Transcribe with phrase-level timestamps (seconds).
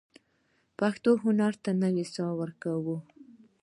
[0.79, 2.97] پښتو هنر ته نوې ساه ورکړو.